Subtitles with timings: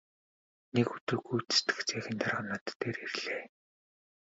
[0.73, 3.43] Нэг өдөр гүйцэтгэх цехийн дарга над дээр ирлээ.